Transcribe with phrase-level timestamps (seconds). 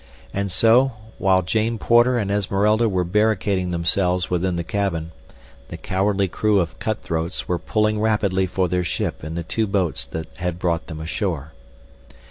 [0.33, 5.11] And so, while Jane Porter and Esmeralda were barricading themselves within the cabin,
[5.67, 10.07] the cowardly crew of cutthroats were pulling rapidly for their ship in the two boats
[10.07, 11.53] that had brought them ashore.